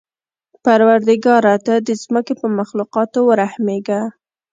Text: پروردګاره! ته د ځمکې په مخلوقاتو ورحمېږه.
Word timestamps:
پروردګاره! 0.63 1.55
ته 1.65 1.73
د 1.87 1.89
ځمکې 2.03 2.33
په 2.41 2.47
مخلوقاتو 2.59 3.19
ورحمېږه. 3.29 4.01